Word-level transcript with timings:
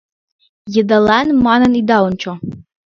—Йыдалан 0.73 1.27
манын 1.45 1.71
ида 1.79 1.97
ончо. 2.07 2.31